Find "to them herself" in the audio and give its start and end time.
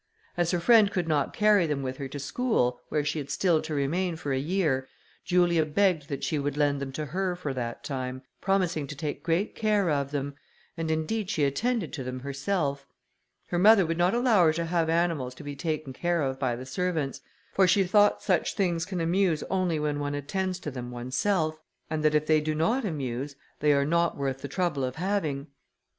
11.93-12.87